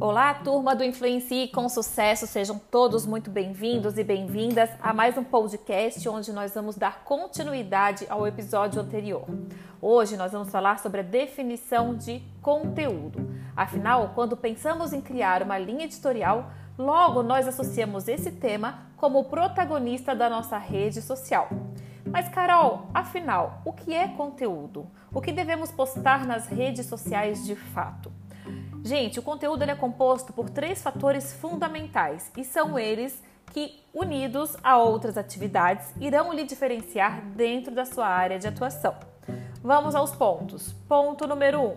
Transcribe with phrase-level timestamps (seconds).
[0.00, 5.24] Olá, turma do Influencie com Sucesso, sejam todos muito bem-vindos e bem-vindas a mais um
[5.24, 9.24] podcast onde nós vamos dar continuidade ao episódio anterior.
[9.82, 13.28] Hoje nós vamos falar sobre a definição de conteúdo.
[13.56, 20.14] Afinal, quando pensamos em criar uma linha editorial, logo nós associamos esse tema como protagonista
[20.14, 21.48] da nossa rede social.
[22.06, 24.86] Mas, Carol, afinal, o que é conteúdo?
[25.12, 28.12] O que devemos postar nas redes sociais de fato?
[28.88, 34.78] Gente, o conteúdo é composto por três fatores fundamentais e são eles que, unidos a
[34.78, 38.94] outras atividades, irão lhe diferenciar dentro da sua área de atuação.
[39.62, 40.72] Vamos aos pontos.
[40.88, 41.64] Ponto número 1.
[41.66, 41.76] Um,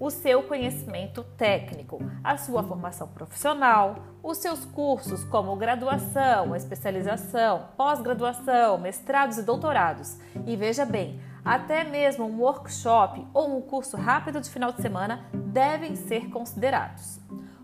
[0.00, 8.78] o seu conhecimento técnico, a sua formação profissional, os seus cursos como graduação, especialização, pós-graduação,
[8.78, 10.18] mestrados e doutorados.
[10.46, 15.26] E veja bem, até mesmo um workshop ou um curso rápido de final de semana
[15.34, 17.20] devem ser considerados.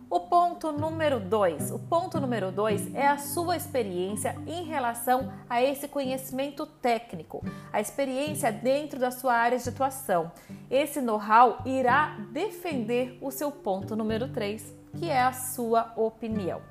[0.09, 1.73] O ponto número 2.
[1.73, 7.81] O ponto número 2 é a sua experiência em relação a esse conhecimento técnico, a
[7.81, 10.31] experiência dentro da sua área de atuação.
[10.71, 16.62] Esse know-how irá defender o seu ponto número 3, que é a sua opinião.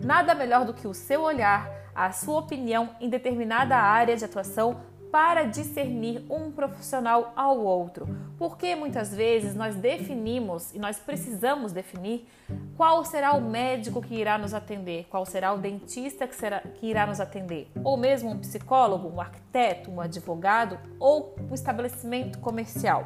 [0.00, 4.80] Nada melhor do que o seu olhar, a sua opinião em determinada área de atuação
[5.10, 8.08] para discernir um profissional ao outro,
[8.38, 12.26] porque muitas vezes nós definimos e nós precisamos definir
[12.76, 16.86] qual será o médico que irá nos atender, qual será o dentista que, será, que
[16.86, 23.04] irá nos atender, ou mesmo um psicólogo, um arquiteto, um advogado ou um estabelecimento comercial.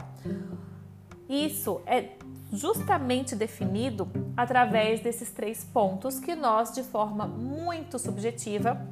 [1.28, 2.10] Isso é
[2.52, 8.86] justamente definido através desses três pontos que nós, de forma muito subjetiva,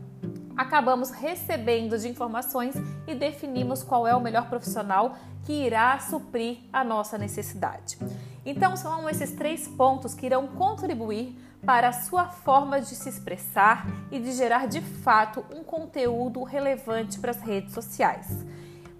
[0.62, 2.74] acabamos recebendo de informações
[3.06, 7.98] e definimos qual é o melhor profissional que irá suprir a nossa necessidade.
[8.44, 13.86] Então, são esses três pontos que irão contribuir para a sua forma de se expressar
[14.10, 18.44] e de gerar de fato um conteúdo relevante para as redes sociais.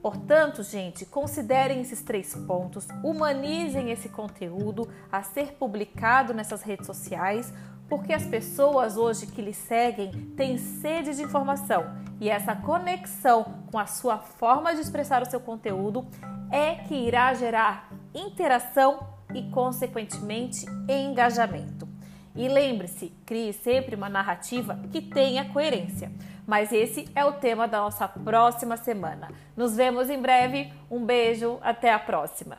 [0.00, 7.52] Portanto, gente, considerem esses três pontos, humanizem esse conteúdo a ser publicado nessas redes sociais,
[7.92, 13.78] porque as pessoas hoje que lhe seguem têm sede de informação e essa conexão com
[13.78, 16.06] a sua forma de expressar o seu conteúdo
[16.50, 21.86] é que irá gerar interação e, consequentemente, engajamento.
[22.34, 26.10] E lembre-se, crie sempre uma narrativa que tenha coerência.
[26.46, 29.28] Mas esse é o tema da nossa próxima semana.
[29.54, 30.72] Nos vemos em breve.
[30.90, 32.56] Um beijo, até a próxima.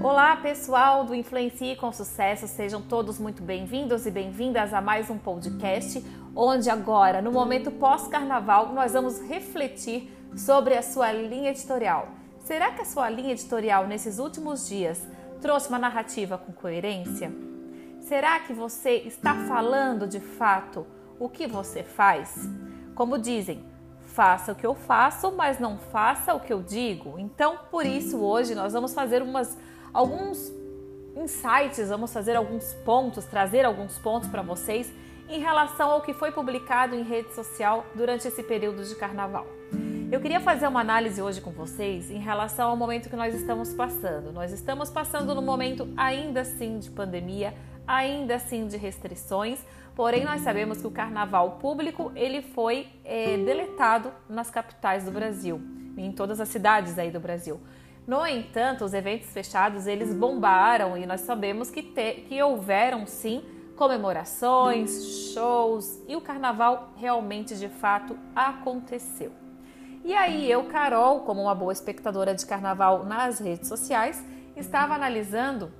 [0.00, 5.18] Olá, pessoal do Influencie com Sucesso, sejam todos muito bem-vindos e bem-vindas a mais um
[5.18, 6.04] podcast,
[6.36, 12.10] onde agora, no momento pós-carnaval, nós vamos refletir sobre a sua linha editorial.
[12.44, 15.04] Será que a sua linha editorial nesses últimos dias
[15.40, 17.32] trouxe uma narrativa com coerência?
[18.00, 20.86] Será que você está falando de fato
[21.18, 22.48] o que você faz?
[22.94, 23.64] Como dizem,
[24.18, 27.18] faça o que eu faço, mas não faça o que eu digo.
[27.18, 29.58] Então, por isso, hoje nós vamos fazer umas
[29.92, 30.52] alguns
[31.16, 34.92] insights, vamos fazer alguns pontos, trazer alguns pontos para vocês
[35.28, 39.46] em relação ao que foi publicado em rede social durante esse período de carnaval.
[40.10, 43.74] Eu queria fazer uma análise hoje com vocês em relação ao momento que nós estamos
[43.74, 44.32] passando.
[44.32, 47.52] Nós estamos passando num momento ainda assim de pandemia,
[47.86, 49.58] ainda assim de restrições,
[49.94, 55.60] porém nós sabemos que o carnaval público ele foi é, deletado nas capitais do Brasil,
[55.98, 57.60] em todas as cidades aí do Brasil.
[58.08, 63.44] No entanto, os eventos fechados eles bombaram e nós sabemos que, te, que houveram sim
[63.76, 69.30] comemorações, shows e o carnaval realmente de fato aconteceu.
[70.02, 74.24] E aí eu, Carol, como uma boa espectadora de carnaval nas redes sociais,
[74.56, 75.70] estava analisando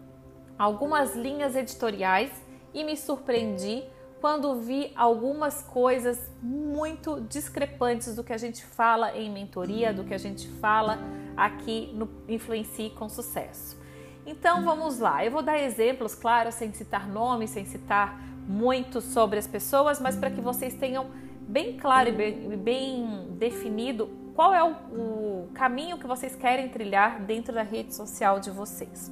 [0.59, 2.31] algumas linhas editoriais
[2.75, 3.85] e me surpreendi
[4.21, 10.15] quando vi algumas coisas muito discrepantes do que a gente fala em mentoria, do que
[10.15, 10.99] a gente fala
[11.37, 13.79] aqui no Influencie com Sucesso.
[14.27, 19.39] Então vamos lá, eu vou dar exemplos, claro, sem citar nomes, sem citar muito sobre
[19.39, 21.07] as pessoas, mas para que vocês tenham
[21.41, 27.21] bem claro e bem, bem definido qual é o, o, caminho que vocês querem trilhar
[27.23, 29.11] dentro da rede social de vocês.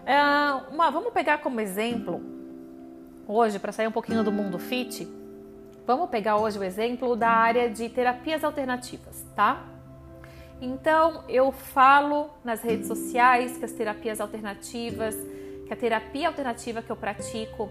[0.00, 2.20] Uh, uma, vamos pegar como exemplo,
[3.30, 5.08] hoje, para sair um pouquinho do mundo fit,
[5.86, 9.64] vamos pegar hoje o exemplo da área de terapias alternativas, tá?
[10.60, 15.16] Então, eu falo nas redes sociais que as terapias alternativas,
[15.66, 17.70] que a terapia alternativa que eu pratico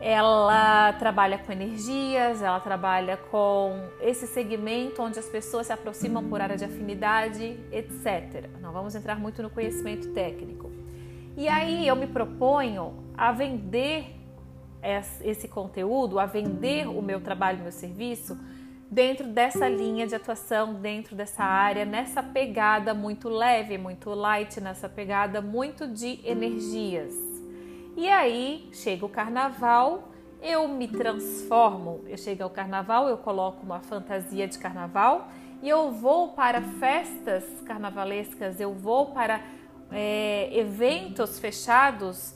[0.00, 6.40] ela trabalha com energias, ela trabalha com esse segmento onde as pessoas se aproximam por
[6.40, 8.50] área de afinidade, etc.
[8.60, 10.70] Não vamos entrar muito no conhecimento técnico.
[11.36, 14.23] E aí eu me proponho a vender
[15.22, 18.38] esse conteúdo, a vender o meu trabalho, o meu serviço
[18.90, 24.88] dentro dessa linha de atuação, dentro dessa área, nessa pegada muito leve, muito light, nessa
[24.88, 27.12] pegada muito de energias.
[27.96, 32.04] E aí chega o carnaval, eu me transformo.
[32.06, 35.28] Eu chego ao carnaval, eu coloco uma fantasia de carnaval
[35.62, 39.40] e eu vou para festas carnavalescas, eu vou para
[39.90, 42.34] é, eventos fechados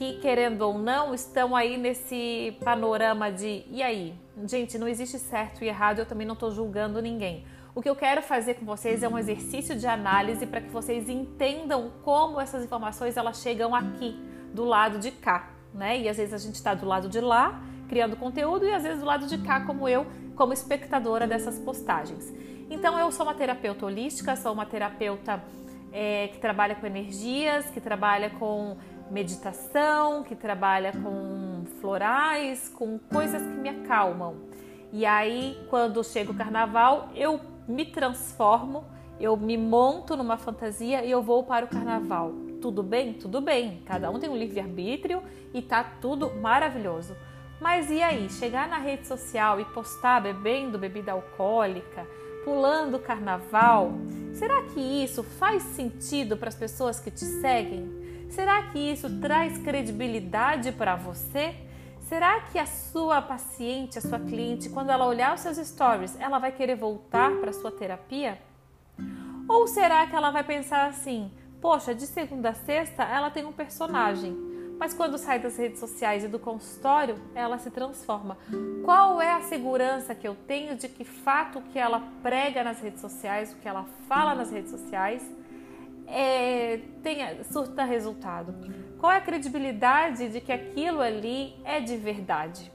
[0.00, 4.14] que, querendo ou não, estão aí nesse panorama de e aí?
[4.46, 7.44] Gente, não existe certo e errado, eu também não estou julgando ninguém.
[7.74, 11.06] O que eu quero fazer com vocês é um exercício de análise para que vocês
[11.10, 14.18] entendam como essas informações elas chegam aqui
[14.54, 15.98] do lado de cá, né?
[15.98, 19.00] E às vezes a gente está do lado de lá criando conteúdo e às vezes
[19.00, 22.32] do lado de cá como eu, como espectadora dessas postagens.
[22.70, 25.44] Então eu sou uma terapeuta holística, sou uma terapeuta
[25.92, 28.78] é, que trabalha com energias, que trabalha com
[29.10, 34.36] meditação, que trabalha com florais, com coisas que me acalmam.
[34.92, 38.84] E aí, quando chega o carnaval, eu me transformo,
[39.20, 42.32] eu me monto numa fantasia e eu vou para o carnaval.
[42.60, 43.14] Tudo bem?
[43.14, 43.82] Tudo bem.
[43.86, 45.22] Cada um tem um livre-arbítrio
[45.54, 47.16] e tá tudo maravilhoso.
[47.60, 52.06] Mas e aí, chegar na rede social e postar bebendo bebida alcoólica,
[52.44, 53.92] pulando carnaval,
[54.32, 57.99] será que isso faz sentido para as pessoas que te seguem?
[58.30, 61.54] Será que isso traz credibilidade para você?
[62.02, 66.38] Será que a sua paciente, a sua cliente, quando ela olhar os seus stories, ela
[66.38, 68.40] vai querer voltar para sua terapia?
[69.48, 71.30] Ou será que ela vai pensar assim:
[71.60, 74.36] poxa, de segunda a sexta ela tem um personagem,
[74.78, 78.38] mas quando sai das redes sociais e do consultório, ela se transforma.
[78.84, 83.00] Qual é a segurança que eu tenho de que fato que ela prega nas redes
[83.00, 85.28] sociais, o que ela fala nas redes sociais,
[86.10, 88.54] é, tenha, surta resultado?
[88.98, 92.70] Qual é a credibilidade de que aquilo ali é de verdade?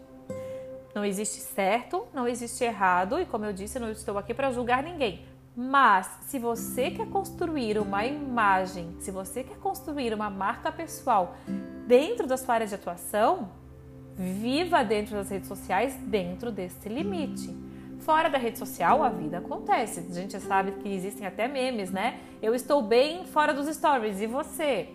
[0.95, 4.81] Não existe certo, não existe errado, e como eu disse, não estou aqui para julgar
[4.81, 5.25] ninguém.
[5.55, 11.35] Mas se você quer construir uma imagem, se você quer construir uma marca pessoal
[11.85, 13.49] dentro da sua área de atuação,
[14.15, 17.64] viva dentro das redes sociais dentro desse limite.
[18.05, 20.05] Fora da rede social, a vida acontece.
[20.11, 22.19] A gente sabe que existem até memes, né?
[22.39, 24.89] Eu estou bem fora dos stories e você?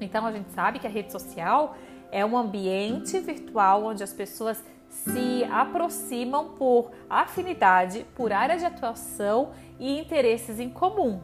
[0.00, 1.76] Então a gente sabe que a rede social
[2.10, 9.50] é um ambiente virtual onde as pessoas se aproximam por afinidade, por área de atuação
[9.78, 11.20] e interesses em comum.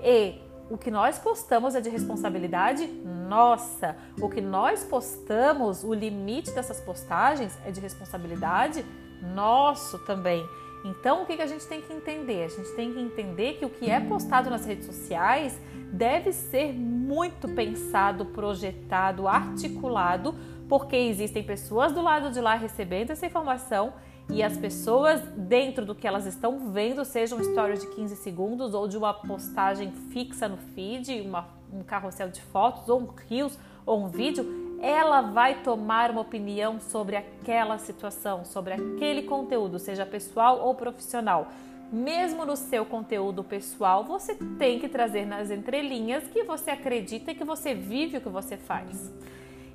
[0.00, 0.38] E
[0.70, 2.86] o que nós postamos é de responsabilidade
[3.28, 3.96] nossa.
[4.20, 8.86] O que nós postamos, o limite dessas postagens é de responsabilidade
[9.22, 10.46] nosso também.
[10.84, 12.44] Então, o que a gente tem que entender?
[12.44, 15.60] A gente tem que entender que o que é postado nas redes sociais
[15.92, 20.34] deve ser muito pensado, projetado, articulado,
[20.68, 23.92] porque existem pessoas do lado de lá recebendo essa informação
[24.30, 28.72] e as pessoas dentro do que elas estão vendo, seja um story de 15 segundos
[28.72, 33.58] ou de uma postagem fixa no feed, uma, um carrossel de fotos ou um rios
[33.84, 40.04] ou um vídeo, ela vai tomar uma opinião sobre aquela situação, sobre aquele conteúdo, seja
[40.04, 41.46] pessoal ou profissional.
[41.92, 47.44] Mesmo no seu conteúdo pessoal, você tem que trazer nas entrelinhas que você acredita que
[47.44, 49.12] você vive o que você faz.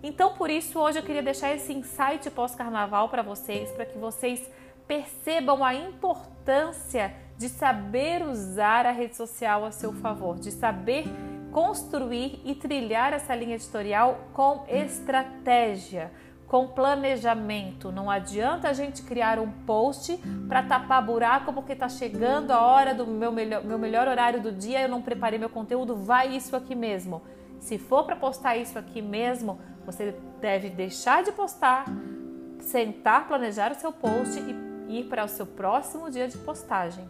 [0.03, 4.41] Então, por isso, hoje eu queria deixar esse insight pós-carnaval para vocês, para que vocês
[4.85, 11.05] percebam a importância de saber usar a rede social a seu favor, de saber
[11.57, 16.11] construir e trilhar essa linha editorial com estratégia,
[16.45, 17.91] com planejamento.
[17.91, 22.93] Não adianta a gente criar um post para tapar buraco porque está chegando a hora
[22.93, 26.55] do meu melhor, meu melhor horário do dia, eu não preparei meu conteúdo, vai isso
[26.55, 27.23] aqui mesmo.
[27.59, 31.85] Se for para postar isso aqui mesmo, você deve deixar de postar,
[32.59, 34.39] sentar, planejar o seu post
[34.87, 37.09] e ir para o seu próximo dia de postagem.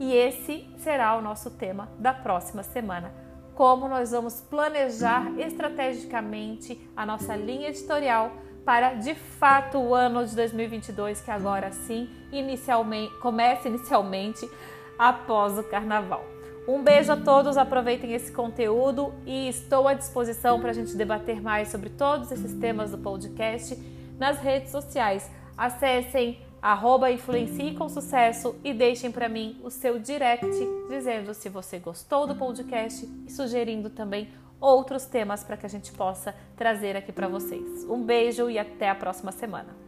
[0.00, 3.20] E esse será o nosso tema da próxima semana
[3.62, 8.32] como nós vamos planejar estrategicamente a nossa linha editorial
[8.64, 14.50] para de fato o ano de 2022, que agora sim inicialmente começa inicialmente
[14.98, 16.24] após o carnaval.
[16.66, 21.40] Um beijo a todos, aproveitem esse conteúdo e estou à disposição para a gente debater
[21.40, 23.76] mais sobre todos esses temas do podcast
[24.18, 25.30] nas redes sociais.
[25.56, 30.48] Acessem arroba influencie com sucesso e deixem para mim o seu direct
[30.88, 34.28] dizendo se você gostou do podcast e sugerindo também
[34.60, 37.84] outros temas para que a gente possa trazer aqui para vocês.
[37.90, 39.81] Um beijo e até a próxima semana.